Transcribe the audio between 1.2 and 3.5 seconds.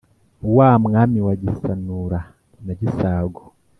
wa gisanura na gisago